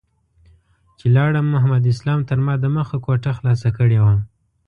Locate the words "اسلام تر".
1.93-2.37